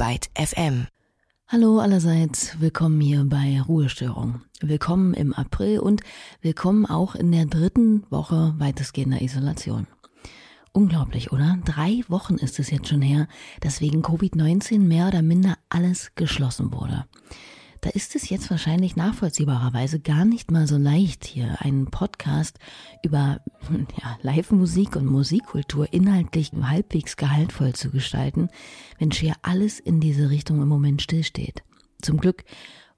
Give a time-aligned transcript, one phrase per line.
[0.00, 0.86] Byte FM.
[1.46, 4.40] Hallo allerseits, willkommen hier bei Ruhestörung.
[4.62, 6.00] Willkommen im April und
[6.40, 9.86] willkommen auch in der dritten Woche weitestgehender Isolation.
[10.72, 11.58] Unglaublich, oder?
[11.66, 13.28] Drei Wochen ist es jetzt schon her,
[13.60, 17.04] dass wegen Covid-19 mehr oder minder alles geschlossen wurde
[17.80, 22.58] da ist es jetzt wahrscheinlich nachvollziehbarerweise gar nicht mal so leicht, hier einen Podcast
[23.02, 23.40] über
[24.02, 28.48] ja, Live-Musik und Musikkultur inhaltlich halbwegs gehaltvoll zu gestalten,
[28.98, 31.62] wenn schier alles in diese Richtung im Moment stillsteht.
[32.02, 32.44] Zum Glück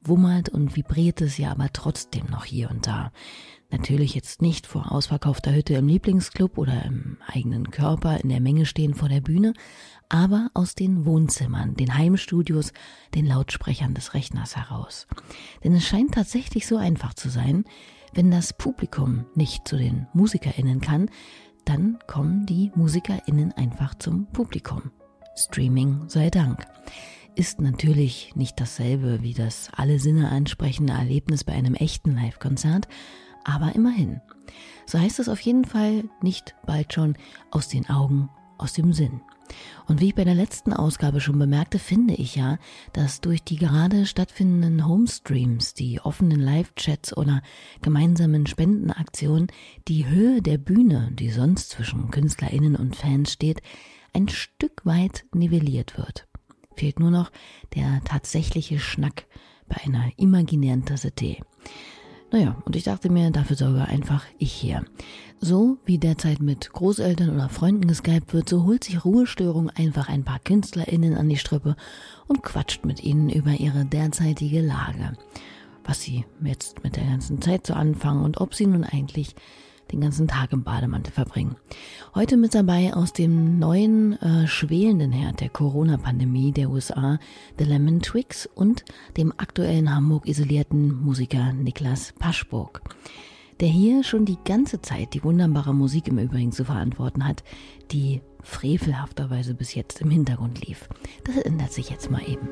[0.01, 3.13] wummert und vibriert es ja aber trotzdem noch hier und da.
[3.71, 8.67] Natürlich jetzt nicht vor ausverkaufter Hütte im Lieblingsclub oder im eigenen Körper in der Menge
[8.67, 9.55] stehen vor der Bühne,
[10.13, 12.75] aber aus den Wohnzimmern, den Heimstudios,
[13.15, 15.07] den Lautsprechern des Rechners heraus.
[15.65, 17.65] Denn es scheint tatsächlich so einfach zu sein,
[18.13, 21.11] wenn das Publikum nicht zu den Musikerinnen kann,
[21.65, 24.91] dann kommen die Musikerinnen einfach zum Publikum.
[25.35, 26.67] Streaming sei Dank.
[27.35, 32.87] Ist natürlich nicht dasselbe wie das alle Sinne ansprechende Erlebnis bei einem echten Live-Konzert,
[33.45, 34.21] aber immerhin.
[34.85, 37.17] So heißt es auf jeden Fall nicht bald schon
[37.51, 39.23] aus den Augen, aus dem Sinn.
[39.87, 42.59] Und wie ich bei der letzten Ausgabe schon bemerkte, finde ich ja,
[42.93, 47.43] dass durch die gerade stattfindenden Homestreams, die offenen Live-Chats oder
[47.83, 49.49] gemeinsamen Spendenaktionen
[49.89, 53.61] die Höhe der Bühne, die sonst zwischen KünstlerInnen und Fans steht,
[54.13, 56.29] ein Stück weit nivelliert wird.
[56.77, 57.31] Fehlt nur noch
[57.75, 59.27] der tatsächliche Schnack
[59.69, 61.41] bei einer imaginären Tasse Tee.
[62.33, 64.85] Naja, und ich dachte mir, dafür sorge einfach ich hier.
[65.39, 70.25] So wie derzeit mit Großeltern oder Freunden geskypt wird, so holt sich Ruhestörung einfach ein
[70.25, 71.77] paar KünstlerInnen an die Strippe
[72.29, 75.13] und quatscht mit ihnen über ihre derzeitige Lage.
[75.85, 79.35] Was sie jetzt mit der ganzen Zeit so anfangen und ob sie nun eigentlich
[79.93, 81.57] den ganzen Tag im Bademantel verbringen.
[82.15, 87.19] Heute mit dabei aus dem neuen äh, schwelenden Herd der Corona-Pandemie der USA,
[87.59, 88.85] The Lemon Twigs und
[89.17, 92.83] dem aktuellen Hamburg isolierten Musiker Niklas Paschburg
[93.61, 97.45] der hier schon die ganze Zeit die wunderbare Musik im Übrigen zu verantworten hat,
[97.93, 100.89] die frevelhafterweise bis jetzt im Hintergrund lief.
[101.23, 102.49] Das ändert sich jetzt mal eben.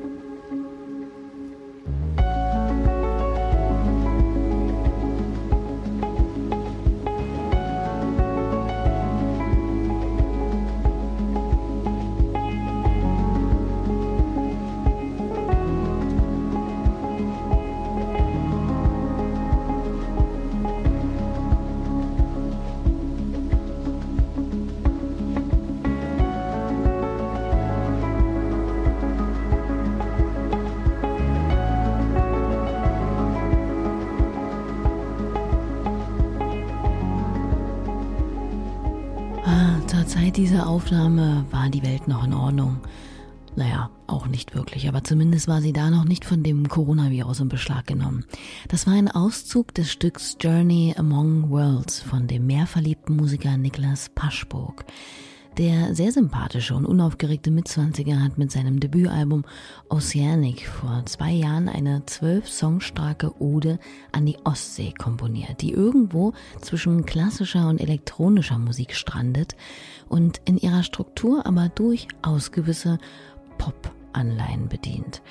[40.31, 42.77] Zeit dieser Aufnahme war die Welt noch in Ordnung.
[43.57, 47.49] Naja, auch nicht wirklich, aber zumindest war sie da noch nicht von dem Coronavirus in
[47.49, 48.23] Beschlag genommen.
[48.69, 54.85] Das war ein Auszug des Stücks Journey Among Worlds von dem mehrverliebten Musiker Niklas Paschburg.
[55.57, 59.43] Der sehr sympathische und unaufgeregte Mitzwanziger hat mit seinem Debütalbum
[59.89, 63.77] Oceanic vor zwei Jahren eine zwölf Songstarke Ode
[64.13, 66.31] an die Ostsee komponiert, die irgendwo
[66.61, 69.57] zwischen klassischer und elektronischer Musik strandet
[70.07, 72.97] und in ihrer Struktur aber durchaus gewisse
[73.57, 75.21] Pop Anleihen bedient.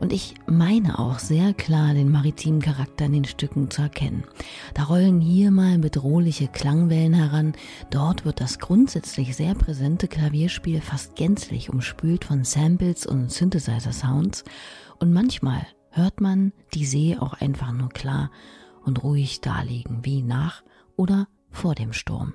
[0.00, 4.24] Und ich meine auch sehr klar den maritimen Charakter in den Stücken zu erkennen.
[4.74, 7.54] Da rollen hier mal bedrohliche Klangwellen heran,
[7.90, 14.44] dort wird das grundsätzlich sehr präsente Klavierspiel fast gänzlich umspült von Samples und Synthesizer-Sounds
[14.98, 18.30] und manchmal hört man die See auch einfach nur klar
[18.84, 20.62] und ruhig daliegen, wie nach
[20.96, 22.34] oder vor dem Sturm.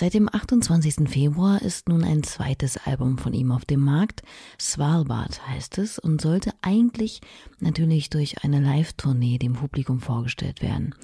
[0.00, 1.08] Seit dem 28.
[1.08, 4.22] Februar ist nun ein zweites Album von ihm auf dem Markt.
[4.56, 7.20] Svalbard heißt es und sollte eigentlich
[7.58, 10.94] natürlich durch eine Live-Tournee dem Publikum vorgestellt werden.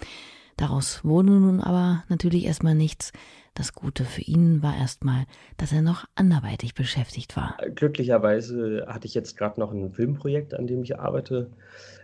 [0.56, 3.10] Daraus wurde nun aber natürlich erstmal nichts.
[3.54, 5.24] Das Gute für ihn war erstmal,
[5.56, 7.56] dass er noch anderweitig beschäftigt war.
[7.74, 11.50] Glücklicherweise hatte ich jetzt gerade noch ein Filmprojekt, an dem ich arbeite,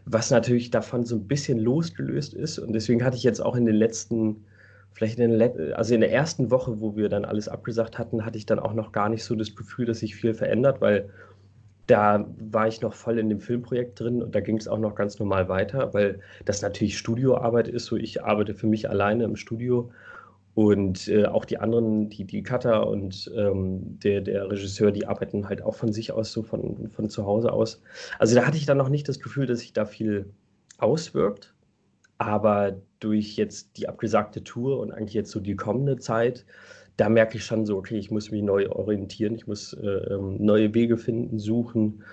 [0.06, 2.58] was natürlich davon so ein bisschen losgelöst ist.
[2.58, 4.44] Und deswegen hatte ich jetzt auch in den letzten
[4.92, 8.38] vielleicht in den also in der ersten Woche, wo wir dann alles abgesagt hatten, hatte
[8.38, 11.10] ich dann auch noch gar nicht so das Gefühl, dass sich viel verändert, weil
[11.86, 14.94] da war ich noch voll in dem Filmprojekt drin und da ging es auch noch
[14.94, 17.86] ganz normal weiter, weil das natürlich Studioarbeit ist.
[17.86, 19.90] So, ich arbeite für mich alleine im Studio
[20.54, 25.48] und äh, auch die anderen, die, die Cutter und ähm, der, der Regisseur, die arbeiten
[25.48, 27.82] halt auch von sich aus, so von, von zu Hause aus.
[28.18, 30.30] Also da hatte ich dann noch nicht das Gefühl, dass sich da viel
[30.78, 31.54] auswirkt.
[32.20, 36.44] Aber durch jetzt die abgesagte Tour und eigentlich jetzt so die kommende Zeit,
[36.98, 40.36] da merke ich schon so, okay, ich muss mich neu orientieren, ich muss äh, ähm,
[40.38, 42.04] neue Wege finden, suchen.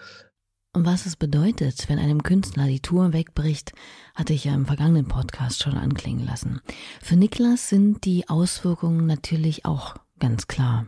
[0.74, 3.74] und was es bedeutet, wenn einem Künstler die Tour wegbricht,
[4.15, 6.62] hatte ich ja im vergangenen Podcast schon anklingen lassen.
[7.01, 10.88] Für Niklas sind die Auswirkungen natürlich auch ganz klar.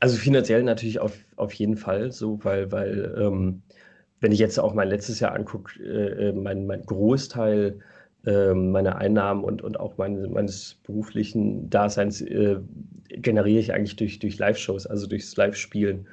[0.00, 3.60] Also finanziell natürlich auf, auf jeden Fall so, weil, weil ähm,
[4.20, 7.80] wenn ich jetzt auch mein letztes Jahr angucke, äh, äh mein, mein Großteil
[8.26, 12.58] äh, meiner Einnahmen und, und auch mein, meines beruflichen Daseins äh,
[13.08, 16.06] generiere ich eigentlich durch, durch Live-Shows, also durchs Live-Spielen.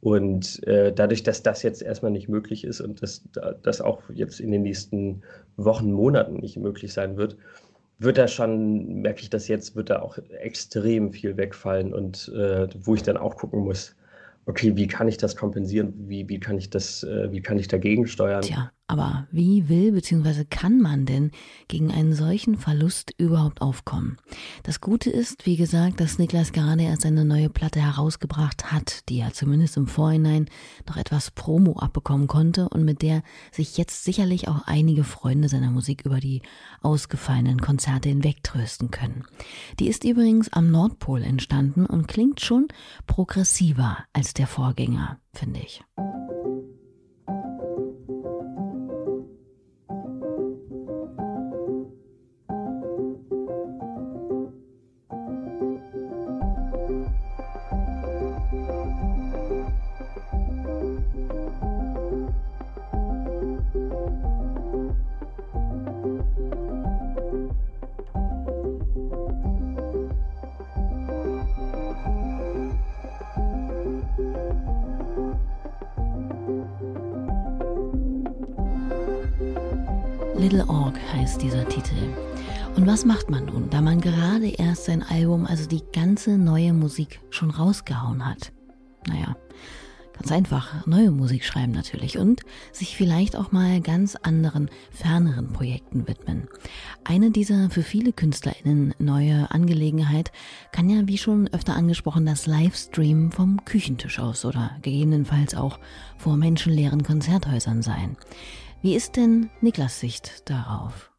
[0.00, 3.24] Und äh, dadurch, dass das jetzt erstmal nicht möglich ist und dass
[3.62, 5.22] das auch jetzt in den nächsten
[5.56, 7.36] Wochen, Monaten nicht möglich sein wird,
[7.98, 12.68] wird da schon, merke ich das jetzt, wird da auch extrem viel wegfallen und äh,
[12.78, 13.96] wo ich dann auch gucken muss,
[14.44, 15.94] okay, wie kann ich das kompensieren?
[16.06, 18.42] Wie, wie kann ich das, äh, wie kann ich dagegen steuern?
[18.42, 20.44] Tja, aber wie will bzw.
[20.44, 21.32] kann man denn
[21.68, 24.16] gegen einen solchen Verlust überhaupt aufkommen?
[24.62, 29.18] Das Gute ist, wie gesagt, dass Niklas gerade erst eine neue Platte herausgebracht hat, die
[29.18, 30.48] er zumindest im Vorhinein
[30.86, 35.70] noch etwas Promo abbekommen konnte und mit der sich jetzt sicherlich auch einige Freunde seiner
[35.70, 36.42] Musik über die
[36.80, 39.24] ausgefallenen Konzerte hinwegtrösten können.
[39.80, 42.68] Die ist übrigens am Nordpol entstanden und klingt schon
[43.06, 45.82] progressiver als der Vorgänger, finde ich.
[80.46, 82.14] Little Orc heißt dieser Titel.
[82.76, 86.72] Und was macht man nun, da man gerade erst sein Album, also die ganze neue
[86.72, 88.52] Musik, schon rausgehauen hat?
[89.08, 89.36] Naja,
[90.12, 96.06] ganz einfach, neue Musik schreiben natürlich und sich vielleicht auch mal ganz anderen, ferneren Projekten
[96.06, 96.46] widmen.
[97.02, 100.30] Eine dieser für viele KünstlerInnen neue Angelegenheit
[100.70, 105.80] kann ja, wie schon öfter angesprochen, das Livestream vom Küchentisch aus oder gegebenenfalls auch
[106.18, 108.16] vor menschenleeren Konzerthäusern sein.
[108.82, 111.10] Wie ist denn Niklas Sicht darauf?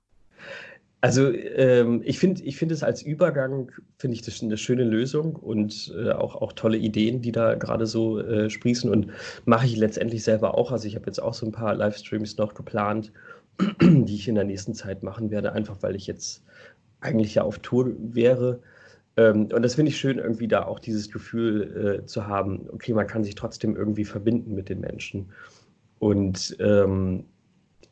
[1.01, 5.35] Also ähm, ich finde ich find es als Übergang, finde ich das eine schöne Lösung
[5.35, 9.07] und äh, auch, auch tolle Ideen, die da gerade so äh, sprießen und
[9.45, 10.71] mache ich letztendlich selber auch.
[10.71, 13.11] Also ich habe jetzt auch so ein paar Livestreams noch geplant,
[13.81, 16.43] die ich in der nächsten Zeit machen werde, einfach weil ich jetzt
[16.99, 18.59] eigentlich ja auf Tour wäre.
[19.17, 22.93] Ähm, und das finde ich schön, irgendwie da auch dieses Gefühl äh, zu haben, okay,
[22.93, 25.31] man kann sich trotzdem irgendwie verbinden mit den Menschen.
[25.99, 27.25] Und ähm,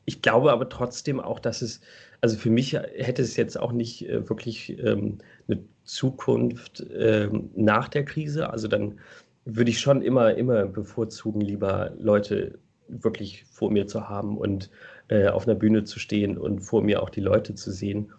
[0.06, 1.81] ich glaube aber trotzdem auch, dass es,
[2.22, 5.18] also für mich hätte es jetzt auch nicht äh, wirklich ähm,
[5.48, 8.50] eine Zukunft ähm, nach der Krise.
[8.50, 9.00] Also dann
[9.46, 14.69] würde ich schon immer, immer bevorzugen, lieber Leute wirklich vor mir zu haben und
[15.07, 18.12] äh, auf einer Bühne zu stehen und vor mir auch die Leute zu sehen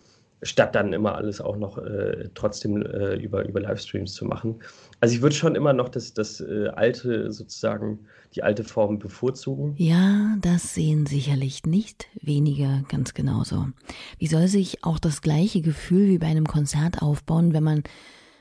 [0.43, 4.57] statt dann immer alles auch noch äh, trotzdem äh, über, über Livestreams zu machen.
[5.01, 8.01] Also ich würde schon immer noch das, das äh, alte, sozusagen,
[8.35, 9.75] die alte Form bevorzugen.
[9.79, 13.69] Ja, das sehen sicherlich nicht wenige ganz genauso.
[14.19, 17.83] Wie soll sich auch das gleiche Gefühl wie bei einem Konzert aufbauen, wenn man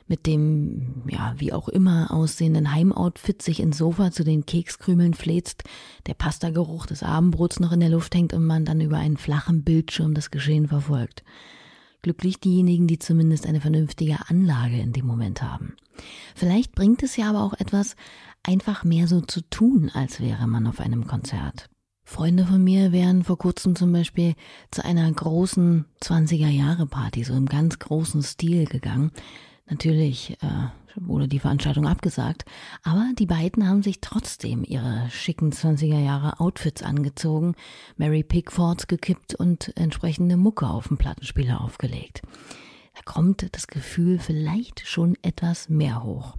[0.08, 5.64] mit dem, ja, wie auch immer aussehenden Heimoutfit sich ins Sofa zu den Kekskrümeln fläzt,
[6.06, 9.64] der Pastageruch des Abendbrots noch in der Luft hängt und man dann über einen flachen
[9.64, 11.24] Bildschirm das Geschehen verfolgt.
[12.06, 15.76] Glücklich diejenigen, die zumindest eine vernünftige Anlage in dem Moment haben.
[16.36, 17.96] Vielleicht bringt es ja aber auch etwas,
[18.44, 21.68] einfach mehr so zu tun, als wäre man auf einem Konzert.
[22.04, 24.36] Freunde von mir wären vor kurzem zum Beispiel
[24.70, 29.10] zu einer großen 20er Jahre Party, so im ganz großen Stil gegangen.
[29.68, 32.46] Natürlich äh, wurde die Veranstaltung abgesagt,
[32.84, 37.56] aber die beiden haben sich trotzdem ihre schicken 20er Jahre Outfits angezogen,
[37.98, 42.22] Mary Pickfords gekippt und entsprechende Mucke auf dem Plattenspieler aufgelegt.
[42.94, 46.36] Da kommt das Gefühl vielleicht schon etwas mehr hoch.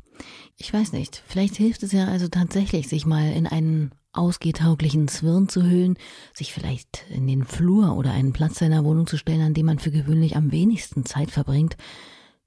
[0.57, 5.49] Ich weiß nicht, vielleicht hilft es ja also tatsächlich, sich mal in einen ausgehtauglichen Zwirn
[5.49, 5.99] zu hüllen,
[6.33, 9.79] sich vielleicht in den Flur oder einen Platz seiner Wohnung zu stellen, an dem man
[9.79, 11.77] für gewöhnlich am wenigsten Zeit verbringt,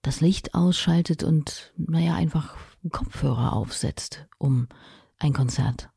[0.01, 2.55] das Licht ausschaltet und, naja, einfach
[2.89, 4.67] Kopfhörer aufsetzt, um
[5.17, 5.89] ein Konzert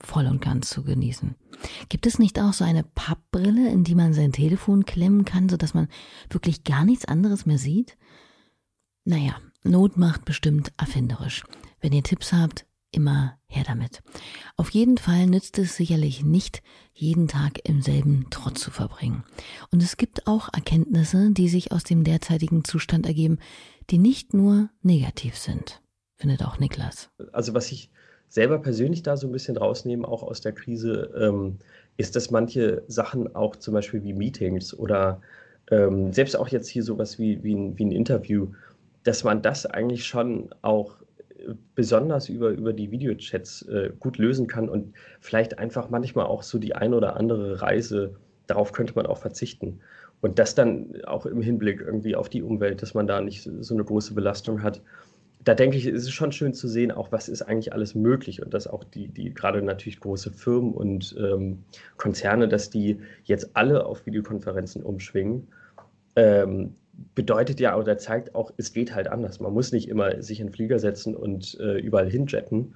[0.00, 1.34] voll und ganz zu genießen.
[1.88, 5.74] Gibt es nicht auch so eine Pappbrille, in die man sein Telefon klemmen kann, sodass
[5.74, 5.88] man
[6.30, 7.98] wirklich gar nichts anderes mehr sieht?
[9.04, 9.34] Naja,
[9.64, 11.44] Not macht bestimmt erfinderisch.
[11.80, 14.02] Wenn ihr Tipps habt, immer her damit.
[14.56, 19.24] Auf jeden Fall nützt es sicherlich nicht, jeden Tag im selben Trott zu verbringen.
[19.70, 23.38] Und es gibt auch Erkenntnisse, die sich aus dem derzeitigen Zustand ergeben,
[23.90, 25.82] die nicht nur negativ sind,
[26.16, 27.10] findet auch Niklas.
[27.32, 27.90] Also was ich
[28.28, 31.58] selber persönlich da so ein bisschen rausnehmen, auch aus der Krise, ähm,
[31.96, 35.20] ist, dass manche Sachen auch zum Beispiel wie Meetings oder
[35.70, 38.48] ähm, selbst auch jetzt hier sowas wie, wie, ein, wie ein Interview,
[39.02, 40.96] dass man das eigentlich schon auch
[41.74, 46.58] besonders über, über die Videochats äh, gut lösen kann und vielleicht einfach manchmal auch so
[46.58, 48.16] die ein oder andere Reise,
[48.46, 49.80] darauf könnte man auch verzichten.
[50.20, 53.74] Und das dann auch im Hinblick irgendwie auf die Umwelt, dass man da nicht so
[53.74, 54.82] eine große Belastung hat.
[55.44, 58.42] Da denke ich, ist es schon schön zu sehen, auch was ist eigentlich alles möglich
[58.42, 61.62] und dass auch die, die gerade natürlich große Firmen und ähm,
[61.96, 65.46] Konzerne, dass die jetzt alle auf Videokonferenzen umschwingen
[66.16, 66.74] ähm,
[67.14, 69.40] bedeutet ja oder zeigt auch, es geht halt anders.
[69.40, 72.74] Man muss nicht immer sich in den Flieger setzen und äh, überall hinjetten.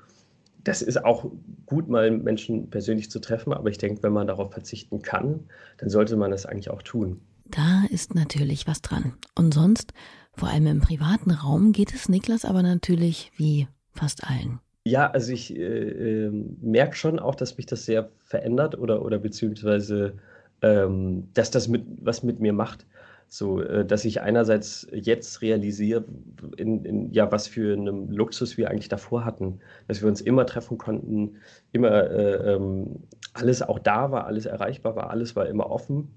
[0.65, 1.31] Das ist auch
[1.67, 5.41] gut, mal Menschen persönlich zu treffen, aber ich denke, wenn man darauf verzichten kann,
[5.79, 7.21] dann sollte man das eigentlich auch tun.
[7.47, 9.15] Da ist natürlich was dran.
[9.35, 9.93] Und sonst,
[10.35, 14.61] vor allem im privaten Raum, geht es Niklas aber natürlich wie fast allen.
[14.85, 19.19] Ja, also ich äh, äh, merke schon auch, dass mich das sehr verändert oder, oder
[19.19, 20.15] beziehungsweise,
[20.61, 22.87] ähm, dass das mit, was mit mir macht.
[23.35, 26.05] So, äh, dass ich einerseits jetzt realisiere,
[26.59, 30.45] in, in, ja, was für einen Luxus wir eigentlich davor hatten, dass wir uns immer
[30.45, 31.37] treffen konnten,
[31.73, 36.09] immer äh, ähm, alles auch da war, alles erreichbar war, alles war immer offen.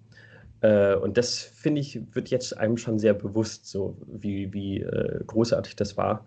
[0.60, 5.24] Äh, und das finde ich, wird jetzt einem schon sehr bewusst, so wie, wie äh,
[5.26, 6.26] großartig das war.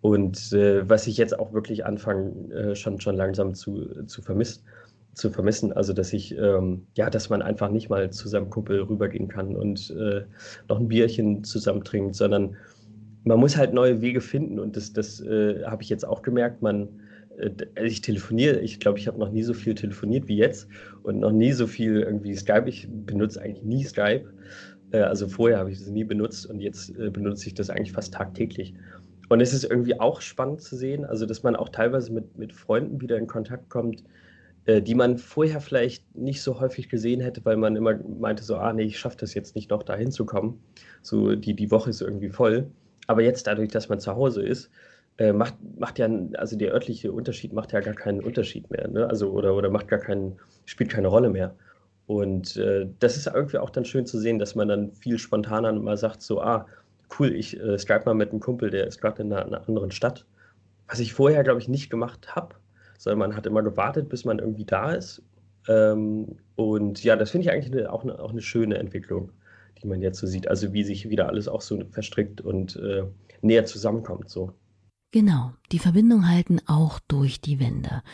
[0.00, 4.62] Und äh, was ich jetzt auch wirklich anfange, äh, schon, schon langsam zu, zu vermissen
[5.14, 5.72] zu vermissen.
[5.72, 9.56] Also, dass ich, ähm, ja, dass man einfach nicht mal zu seinem Kumpel rübergehen kann
[9.56, 10.22] und äh,
[10.68, 12.56] noch ein Bierchen zusammen trinkt, sondern
[13.24, 14.58] man muss halt neue Wege finden.
[14.58, 16.62] Und das, das äh, habe ich jetzt auch gemerkt.
[16.62, 16.88] Man,
[17.38, 17.50] äh,
[17.84, 20.68] ich telefoniere, ich glaube, ich habe noch nie so viel telefoniert wie jetzt
[21.02, 22.68] und noch nie so viel irgendwie Skype.
[22.68, 24.24] Ich benutze eigentlich nie Skype.
[24.92, 27.92] Äh, also vorher habe ich das nie benutzt und jetzt äh, benutze ich das eigentlich
[27.92, 28.74] fast tagtäglich.
[29.28, 32.52] Und es ist irgendwie auch spannend zu sehen, also dass man auch teilweise mit, mit
[32.52, 34.02] Freunden wieder in Kontakt kommt,
[34.66, 38.56] äh, die man vorher vielleicht nicht so häufig gesehen hätte, weil man immer meinte so,
[38.56, 40.62] ah nee, ich schaffe das jetzt nicht noch dahin zu kommen.
[41.02, 42.70] So die, die Woche ist irgendwie voll.
[43.06, 44.70] Aber jetzt dadurch, dass man zu Hause ist,
[45.18, 49.08] äh, macht, macht ja, also der örtliche Unterschied macht ja gar keinen Unterschied mehr, ne?
[49.08, 51.54] Also oder, oder macht gar keinen, spielt keine Rolle mehr.
[52.06, 55.72] Und äh, das ist irgendwie auch dann schön zu sehen, dass man dann viel spontaner
[55.72, 56.66] mal sagt, so, ah,
[57.18, 59.90] cool, ich äh, Skype mal mit einem Kumpel, der ist gerade in einer, einer, anderen
[59.90, 60.26] Stadt.
[60.88, 62.56] Was ich vorher, glaube ich, nicht gemacht habe
[63.00, 65.22] sondern man hat immer gewartet, bis man irgendwie da ist.
[65.68, 69.32] Ähm, und ja, das finde ich eigentlich eine, auch, eine, auch eine schöne Entwicklung,
[69.82, 70.48] die man jetzt so sieht.
[70.48, 73.04] Also wie sich wieder alles auch so verstrickt und äh,
[73.40, 74.28] näher zusammenkommt.
[74.28, 74.52] So.
[75.12, 78.04] Genau, die Verbindung halten auch durch die Wände.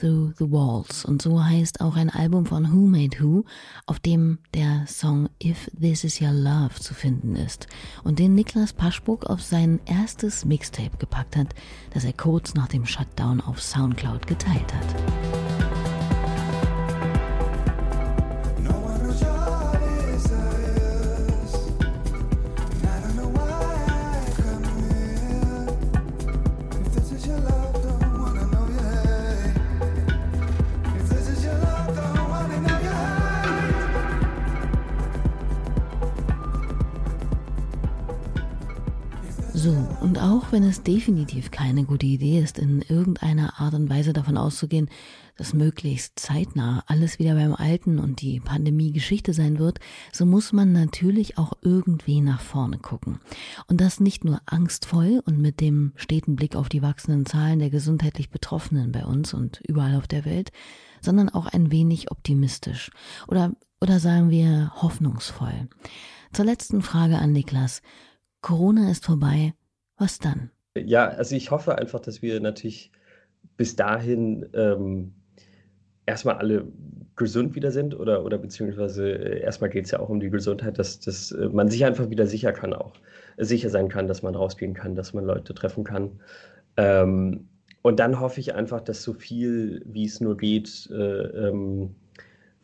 [0.00, 1.04] Through the Walls.
[1.04, 3.44] Und so heißt auch ein Album von Who Made Who,
[3.84, 7.66] auf dem der Song If This Is Your Love zu finden ist
[8.04, 11.54] und den Niklas Paschbuck auf sein erstes Mixtape gepackt hat,
[11.92, 15.25] das er kurz nach dem Shutdown auf Soundcloud geteilt hat.
[40.26, 44.90] Auch wenn es definitiv keine gute Idee ist, in irgendeiner Art und Weise davon auszugehen,
[45.36, 49.78] dass möglichst zeitnah alles wieder beim Alten und die Pandemie Geschichte sein wird,
[50.12, 53.20] so muss man natürlich auch irgendwie nach vorne gucken.
[53.68, 57.70] Und das nicht nur angstvoll und mit dem steten Blick auf die wachsenden Zahlen der
[57.70, 60.50] gesundheitlich Betroffenen bei uns und überall auf der Welt,
[61.00, 62.90] sondern auch ein wenig optimistisch
[63.28, 65.68] oder, oder sagen wir hoffnungsvoll.
[66.32, 67.80] Zur letzten Frage an Niklas.
[68.40, 69.54] Corona ist vorbei.
[69.98, 70.50] Was dann?
[70.76, 72.92] Ja, also ich hoffe einfach, dass wir natürlich
[73.56, 75.14] bis dahin ähm,
[76.04, 76.66] erstmal alle
[77.16, 80.78] gesund wieder sind oder, oder beziehungsweise äh, erstmal geht es ja auch um die Gesundheit,
[80.78, 82.92] dass, dass äh, man sich einfach wieder sicher kann auch,
[83.38, 86.20] sicher sein kann, dass man rausgehen kann, dass man Leute treffen kann.
[86.76, 87.48] Ähm,
[87.82, 91.94] und dann hoffe ich einfach, dass so viel, wie es nur geht, äh, ähm,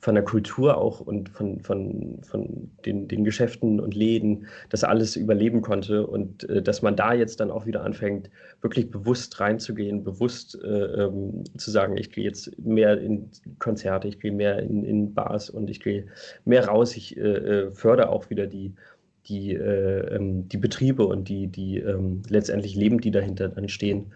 [0.02, 5.14] von der Kultur auch und von, von, von den, den Geschäften und Läden, das alles
[5.14, 8.28] überleben konnte und äh, dass man da jetzt dann auch wieder anfängt,
[8.62, 13.30] wirklich bewusst reinzugehen, bewusst äh, ähm, zu sagen, ich gehe jetzt mehr in
[13.60, 16.06] Konzerte, ich gehe mehr in, in Bars und ich gehe
[16.44, 18.74] mehr raus, ich äh, äh fördere auch wieder die,
[19.26, 24.12] die, äh, ähm, die Betriebe und die, die ähm, letztendlich Leben, die dahinter dann stehen.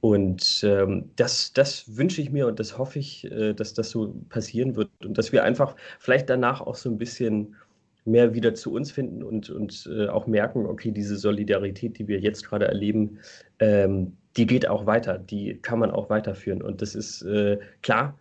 [0.00, 4.14] Und ähm, das, das wünsche ich mir und das hoffe ich, äh, dass das so
[4.28, 7.56] passieren wird und dass wir einfach vielleicht danach auch so ein bisschen
[8.04, 12.20] mehr wieder zu uns finden und, und äh, auch merken, okay, diese Solidarität, die wir
[12.20, 13.18] jetzt gerade erleben,
[13.58, 16.62] ähm, die geht auch weiter, die kann man auch weiterführen.
[16.62, 18.18] Und das ist äh, klar,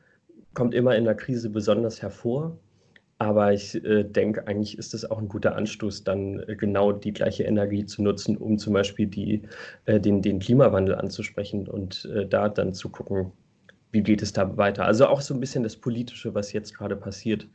[0.53, 2.57] kommt immer in der Krise besonders hervor.
[3.19, 7.13] Aber ich äh, denke, eigentlich ist es auch ein guter Anstoß, dann äh, genau die
[7.13, 9.41] gleiche Energie zu nutzen, um zum Beispiel die,
[9.85, 13.31] äh, den, den Klimawandel anzusprechen und äh, da dann zu gucken,
[13.91, 14.85] wie geht es da weiter.
[14.85, 17.47] Also auch so ein bisschen das Politische, was jetzt gerade passiert,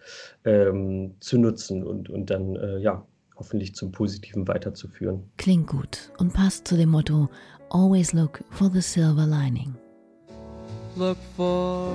[0.45, 5.23] ähm, zu nutzen und, und dann äh, ja hoffentlich zum Positiven weiterzuführen.
[5.37, 7.29] Klingt gut und passt zu dem Motto
[7.71, 9.75] Always look for the silver lining.
[10.97, 11.89] Look for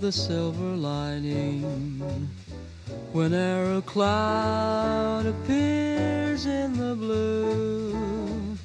[0.00, 1.64] the silver lining.
[3.12, 8.56] Whenever a cloud appears in the blue,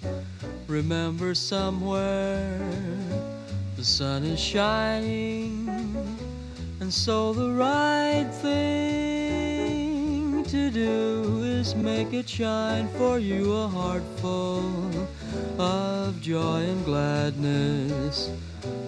[0.67, 2.59] remember somewhere
[3.77, 5.69] the sun is shining,
[6.79, 14.03] and so the right thing to do is make it shine for you a heart
[14.17, 15.07] full
[15.59, 18.31] of joy and gladness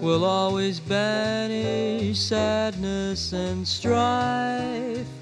[0.00, 5.21] will always banish sadness and strife.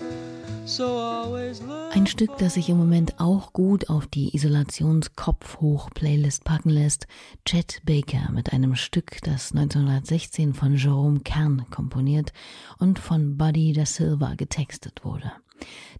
[1.92, 7.06] Ein Stück, das sich im Moment auch gut auf die Isolations-Kopf-Hoch-Playlist packen lässt,
[7.44, 12.32] Chet Baker mit einem Stück, das 1916 von Jerome Kern komponiert
[12.78, 15.30] und von Buddy da Silva getextet wurde.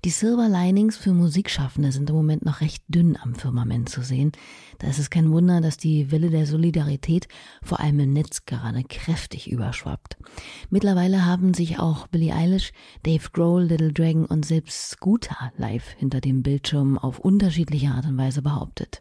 [0.05, 4.33] Die Silver Linings für Musikschaffende sind im Moment noch recht dünn am Firmament zu sehen.
[4.79, 7.29] Da ist es kein Wunder, dass die Welle der Solidarität
[7.63, 10.17] vor allem im Netz gerade kräftig überschwappt.
[10.71, 16.23] Mittlerweile haben sich auch Billie Eilish, Dave Grohl, Little Dragon und selbst Scooter live hinter
[16.23, 19.01] dem Bildschirm auf unterschiedliche Art und Weise behauptet.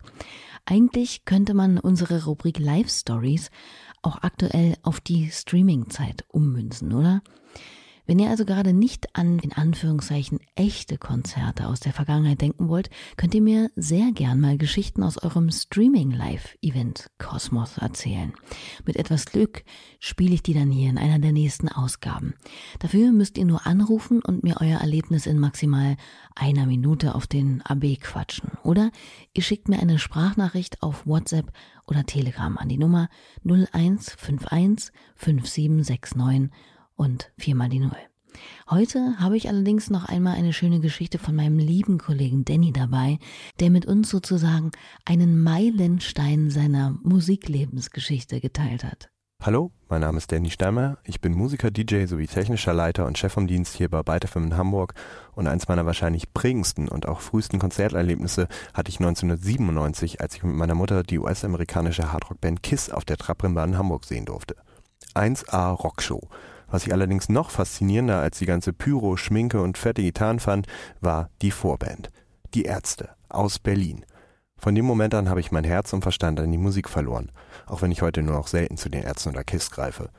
[0.65, 3.51] Eigentlich könnte man unsere Rubrik Live Stories
[4.01, 7.21] auch aktuell auf die Streaming-Zeit ummünzen, oder?
[8.09, 12.89] Wenn ihr also gerade nicht an, in Anführungszeichen, echte Konzerte aus der Vergangenheit denken wollt,
[13.17, 18.33] könnt ihr mir sehr gern mal Geschichten aus eurem Streaming-Live-Event Kosmos erzählen.
[18.83, 19.63] Mit etwas Glück
[19.99, 22.33] spiele ich die dann hier in einer der nächsten Ausgaben.
[22.79, 25.95] Dafür müsst ihr nur anrufen und mir euer Erlebnis in maximal
[26.33, 28.53] einer Minute auf den AB quatschen.
[28.63, 28.89] Oder
[29.35, 31.53] ihr schickt mir eine Sprachnachricht auf WhatsApp
[31.85, 33.07] oder Telegram an die Nummer
[33.43, 36.49] 0151 5769
[36.99, 37.97] und viermal die Null.
[38.69, 43.17] Heute habe ich allerdings noch einmal eine schöne Geschichte von meinem lieben Kollegen Danny dabei,
[43.59, 44.71] der mit uns sozusagen
[45.05, 49.09] einen Meilenstein seiner Musiklebensgeschichte geteilt hat.
[49.41, 50.97] Hallo, mein Name ist Danny Stammer.
[51.05, 54.57] Ich bin Musiker, DJ sowie technischer Leiter und Chef vom Dienst hier bei Beitefilm in
[54.57, 54.93] Hamburg.
[55.33, 60.55] Und eins meiner wahrscheinlich prägendsten und auch frühesten Konzerterlebnisse hatte ich 1997, als ich mit
[60.55, 64.57] meiner Mutter die US-amerikanische Hardrock-Band Kiss auf der Trabrennbahn in Hamburg sehen durfte.
[65.15, 66.27] 1A Rockshow.
[66.71, 70.67] Was ich allerdings noch faszinierender als die ganze Pyro, Schminke und fette Gitarren fand,
[71.01, 72.11] war die Vorband.
[72.53, 74.05] Die Ärzte aus Berlin.
[74.57, 77.31] Von dem Moment an habe ich mein Herz und Verstand an die Musik verloren,
[77.65, 80.09] auch wenn ich heute nur noch selten zu den Ärzten oder KISS greife.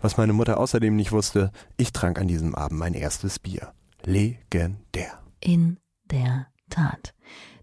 [0.00, 3.72] Was meine Mutter außerdem nicht wusste, ich trank an diesem Abend mein erstes Bier.
[4.04, 5.18] Legendär.
[5.40, 5.78] In
[6.10, 7.14] der Tat.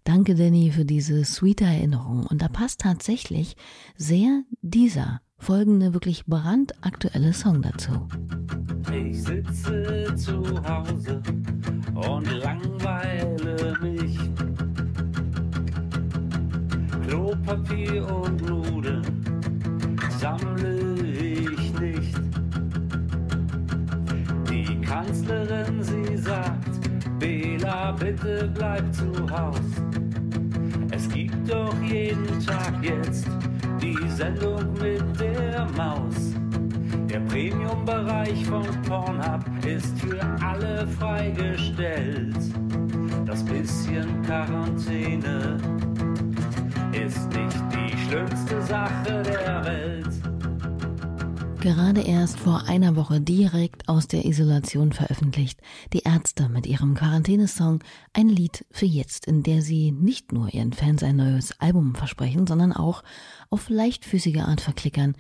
[0.04, 2.26] Danke, Danny, für diese sweete Erinnerung.
[2.28, 3.56] Und da passt tatsächlich
[3.96, 8.08] sehr dieser folgende wirklich brandaktuelle Song dazu.
[8.92, 11.22] Ich sitze zu Hause
[11.94, 14.18] und langweile mich.
[17.08, 19.04] Klopapier und Nudeln
[20.20, 22.18] sammle ich nicht.
[24.50, 29.60] Die Kanzlerin, sie sagt, Bela, bitte bleib zu Haus.
[30.92, 33.28] Es gibt doch jeden Tag jetzt
[33.88, 36.34] die Sendung mit der Maus.
[37.10, 42.36] Der Premium-Bereich von Pornhub ist für alle freigestellt.
[43.26, 45.58] Das bisschen Quarantäne
[46.92, 50.27] ist nicht die schlimmste Sache der Welt.
[51.68, 55.60] Gerade erst vor einer Woche direkt aus der Isolation veröffentlicht,
[55.92, 60.72] die Ärzte mit ihrem Quarantänesong ein Lied für jetzt, in der sie nicht nur ihren
[60.72, 63.04] Fans ein neues Album versprechen, sondern auch
[63.50, 65.18] auf leichtfüßige Art verklickern.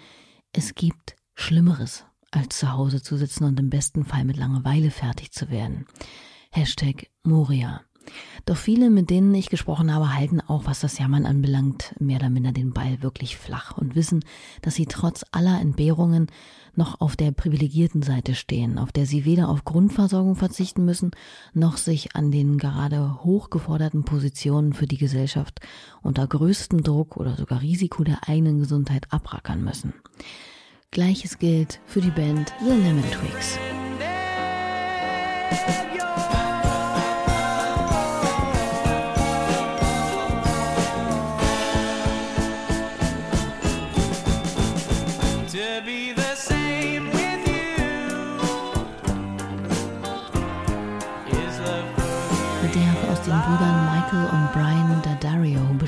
[0.54, 5.34] Es gibt Schlimmeres, als zu Hause zu sitzen und im besten Fall mit Langeweile fertig
[5.34, 5.86] zu werden.
[6.52, 7.82] Hashtag Moria.
[8.46, 12.30] Doch viele, mit denen ich gesprochen habe, halten auch, was das Jammern anbelangt, mehr oder
[12.30, 14.24] minder den Ball wirklich flach und wissen,
[14.62, 16.28] dass sie trotz aller Entbehrungen
[16.76, 21.12] noch auf der privilegierten Seite stehen, auf der sie weder auf Grundversorgung verzichten müssen,
[21.54, 25.60] noch sich an den gerade hochgeforderten Positionen für die Gesellschaft
[26.02, 29.94] unter größtem Druck oder sogar Risiko der eigenen Gesundheit abrackern müssen.
[30.92, 33.60] Gleiches gilt für die Band The Lemon Twigs.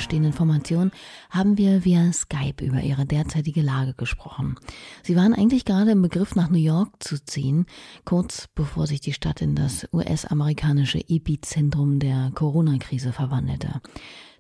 [0.09, 0.91] Daddario bestehenden Formation
[1.29, 4.55] haben wir via Skype über ihre derzeitige Lage gesprochen.
[5.03, 7.67] Sie waren eigentlich gerade im Begriff, nach New York zu ziehen,
[8.05, 13.81] kurz bevor sich die Stadt in das US-amerikanische Epizentrum der Corona-Krise verwandelte.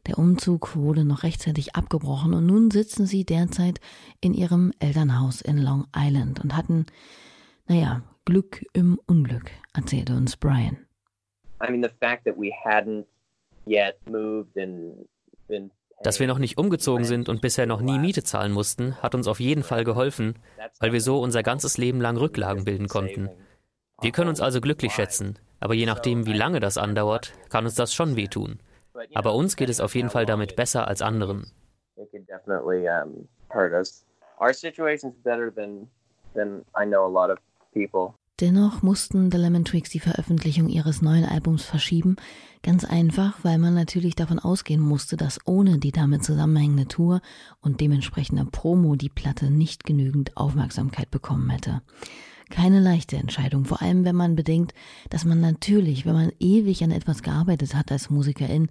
[0.07, 3.79] Der Umzug wurde noch rechtzeitig abgebrochen und nun sitzen sie derzeit
[4.21, 6.87] in ihrem Elternhaus in Long Island und hatten,
[7.67, 10.77] naja, Glück im Unglück, erzählte uns Brian.
[11.61, 13.05] I mean, the fact that we hadn't
[13.67, 15.07] yet moved and
[16.01, 19.27] dass wir noch nicht umgezogen sind und bisher noch nie Miete zahlen mussten, hat uns
[19.27, 20.35] auf jeden Fall geholfen,
[20.79, 23.29] weil wir so unser ganzes Leben lang Rücklagen bilden konnten.
[24.01, 27.75] Wir können uns also glücklich schätzen, aber je nachdem, wie lange das andauert, kann uns
[27.75, 28.59] das schon wehtun.
[29.13, 31.51] Aber uns geht es auf jeden Fall damit besser als anderen.
[34.41, 35.89] Our situation's better than,
[36.33, 37.39] than I know a lot of
[37.73, 38.13] people.
[38.39, 42.15] Dennoch mussten The Lemon Twigs die Veröffentlichung ihres neuen Albums verschieben,
[42.63, 47.19] ganz einfach, weil man natürlich davon ausgehen musste, dass ohne die damit zusammenhängende Tour
[47.59, 51.81] und dementsprechende Promo die Platte nicht genügend Aufmerksamkeit bekommen hätte.
[52.49, 54.73] Keine leichte Entscheidung, vor allem wenn man bedenkt,
[55.09, 58.69] dass man natürlich, wenn man ewig an etwas gearbeitet hat als Musikerin,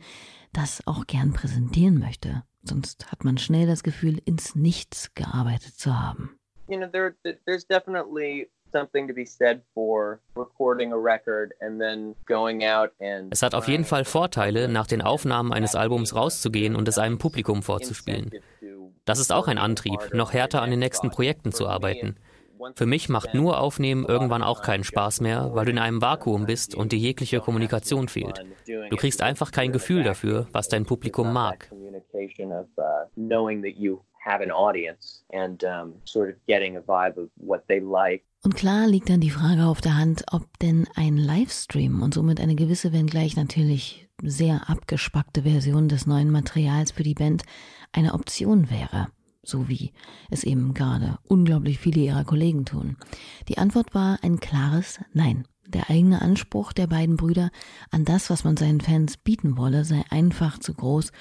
[0.55, 2.43] das auch gern präsentieren möchte.
[2.63, 6.39] Sonst hat man schnell das Gefühl, ins Nichts gearbeitet zu haben.
[6.69, 7.15] You know, there,
[7.47, 8.49] there's definitely
[13.31, 17.19] es hat auf jeden Fall Vorteile, nach den Aufnahmen eines Albums rauszugehen und es einem
[17.19, 18.31] Publikum vorzuspielen.
[19.05, 22.17] Das ist auch ein Antrieb, noch härter an den nächsten Projekten zu arbeiten.
[22.75, 26.47] Für mich macht nur Aufnehmen irgendwann auch keinen Spaß mehr, weil du in einem Vakuum
[26.47, 28.45] bist und dir jegliche Kommunikation fehlt.
[28.67, 31.71] Du kriegst einfach kein Gefühl dafür, was dein Publikum mag
[34.29, 38.25] have an audience and um, sort of getting a vibe of what they like.
[38.45, 42.41] Und klar liegt dann die Frage auf der Hand, ob denn ein Livestream und somit
[42.41, 47.43] eine gewisse, wenngleich natürlich sehr abgespackte Version des neuen Materials für die Band
[47.93, 49.09] eine Option wäre.
[49.43, 49.93] So wie
[50.31, 52.97] es eben gerade unglaublich viele ihrer Kollegen tun.
[53.49, 55.47] Die Antwort war ein klares Nein.
[55.67, 57.51] Der eigene Anspruch der beiden Brüder
[57.91, 61.13] an das, was man seinen Fans bieten wolle, sei einfach zu groß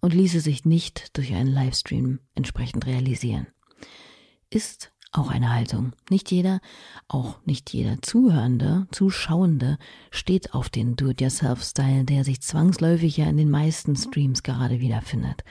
[0.00, 3.46] und ließe sich nicht durch einen Livestream entsprechend realisieren.
[4.50, 5.92] Ist auch eine Haltung.
[6.10, 6.60] Nicht jeder,
[7.08, 9.78] auch nicht jeder Zuhörende, Zuschauende
[10.10, 15.44] steht auf den Do-it-yourself-Style, der sich zwangsläufig ja in den meisten Streams gerade wiederfindet.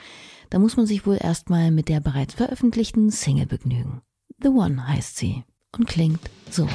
[0.50, 4.02] Da muss man sich wohl erstmal mit der bereits veröffentlichten Single begnügen.
[4.40, 5.44] The One heißt sie
[5.76, 6.68] und klingt so.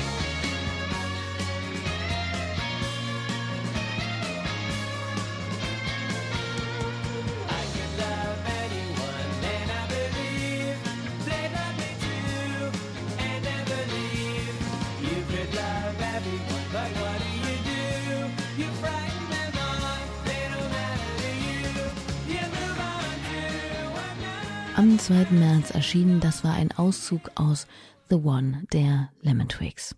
[24.83, 25.27] Am 2.
[25.31, 27.67] März erschienen, das war ein Auszug aus
[28.09, 29.95] The One der Lemon Twigs.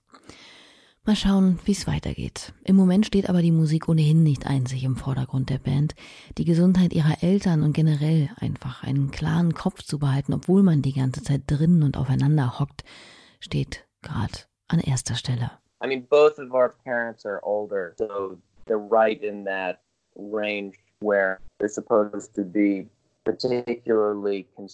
[1.06, 2.54] Mal schauen, wie es weitergeht.
[2.64, 5.96] Im Moment steht aber die Musik ohnehin nicht einzig im Vordergrund der Band.
[6.38, 10.94] Die Gesundheit ihrer Eltern und generell einfach einen klaren Kopf zu behalten, obwohl man die
[10.94, 12.84] ganze Zeit drinnen und aufeinander hockt,
[13.40, 15.50] steht gerade an erster Stelle.
[15.84, 19.80] I mean, both of our parents are older, so they're right in that
[20.16, 22.88] range where they're supposed to be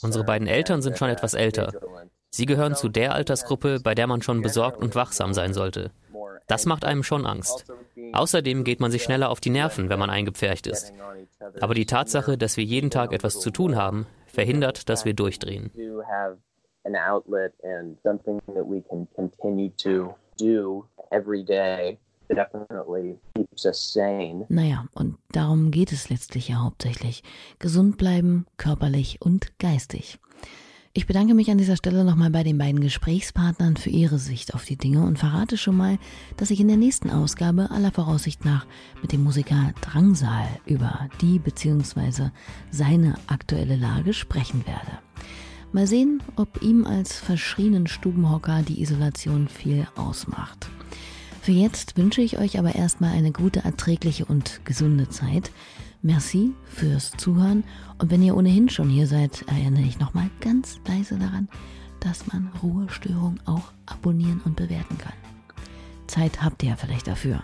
[0.02, 1.72] Unsere beiden Eltern sind schon etwas älter.
[2.30, 5.92] Sie gehören zu der Altersgruppe, bei der man schon besorgt und wachsam sein sollte.
[6.48, 7.66] Das macht einem schon Angst.
[8.14, 10.94] Außerdem geht man sich schneller auf die Nerven, wenn man eingepfercht ist.
[11.60, 15.72] Aber die Tatsache, dass wir jeden Tag etwas zu tun haben, verhindert, dass wir durchdrehen.
[21.12, 22.11] every day definitely keeps us sane.
[24.50, 27.24] Naja, und darum geht es letztlich ja hauptsächlich.
[27.60, 30.20] Gesund bleiben, körperlich und geistig.
[30.94, 34.65] Ich bedanke mich an dieser Stelle nochmal bei den beiden Gesprächspartnern für ihre Sicht auf
[34.65, 35.98] die Dinge und verrate schon mal,
[36.36, 38.65] dass ich in der nächsten Ausgabe aller Voraussicht nach
[39.02, 42.32] mit dem Musiker Drangsal über die bzw.
[42.72, 45.00] seine aktuelle Lage sprechen werde.
[45.72, 50.70] Mal sehen, ob ihm als verschrienen Stubenhocker die Isolation viel ausmacht.
[51.41, 55.51] Für jetzt wünsche ich euch aber erstmal eine gute, erträgliche und gesunde Zeit.
[56.04, 57.63] Merci fürs Zuhören
[57.97, 61.49] und wenn ihr ohnehin schon hier seid, erinnere ich nochmal ganz leise daran,
[61.99, 65.13] dass man Ruhestörung auch abonnieren und bewerten kann.
[66.06, 67.43] Zeit habt ihr ja vielleicht dafür.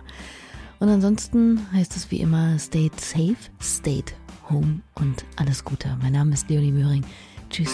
[0.79, 4.03] Und ansonsten heißt es wie immer, stay safe, stay
[4.47, 5.97] home und alles Gute.
[6.03, 7.03] Mein Name ist Leonie Möhring.
[7.49, 7.73] Tschüss.